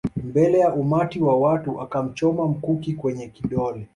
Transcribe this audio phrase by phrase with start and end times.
[0.23, 3.87] Mbele ya umati wa watu akamchoma mkuki kwenye kidole